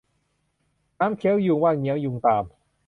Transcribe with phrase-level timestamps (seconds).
[0.99, 2.43] น้ำเคี้ยวยูงว่าเงี้ยว ยูงตาม